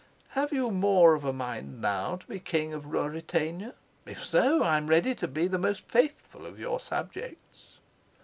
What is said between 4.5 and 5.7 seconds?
I'm ready to be the